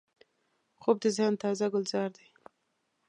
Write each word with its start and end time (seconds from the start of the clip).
خوب 0.81 0.95
د 1.03 1.05
ذهن 1.17 1.33
تازه 1.43 1.65
ګلزار 1.73 2.09
دی 2.17 2.27